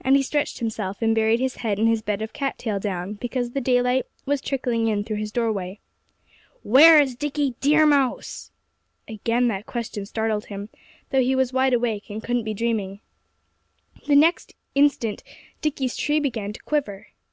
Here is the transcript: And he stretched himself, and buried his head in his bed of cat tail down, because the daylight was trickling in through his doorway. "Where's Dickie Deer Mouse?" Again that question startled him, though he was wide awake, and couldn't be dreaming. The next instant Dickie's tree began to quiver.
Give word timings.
And 0.00 0.16
he 0.16 0.24
stretched 0.24 0.58
himself, 0.58 1.00
and 1.02 1.14
buried 1.14 1.38
his 1.38 1.58
head 1.58 1.78
in 1.78 1.86
his 1.86 2.02
bed 2.02 2.20
of 2.20 2.32
cat 2.32 2.58
tail 2.58 2.80
down, 2.80 3.12
because 3.14 3.52
the 3.52 3.60
daylight 3.60 4.06
was 4.26 4.40
trickling 4.40 4.88
in 4.88 5.04
through 5.04 5.18
his 5.18 5.30
doorway. 5.30 5.78
"Where's 6.64 7.14
Dickie 7.14 7.54
Deer 7.60 7.86
Mouse?" 7.86 8.50
Again 9.06 9.46
that 9.46 9.66
question 9.66 10.04
startled 10.04 10.46
him, 10.46 10.68
though 11.10 11.22
he 11.22 11.36
was 11.36 11.52
wide 11.52 11.74
awake, 11.74 12.10
and 12.10 12.20
couldn't 12.24 12.42
be 12.42 12.54
dreaming. 12.54 13.02
The 14.08 14.16
next 14.16 14.52
instant 14.74 15.22
Dickie's 15.60 15.94
tree 15.96 16.18
began 16.18 16.52
to 16.52 16.60
quiver. 16.64 17.06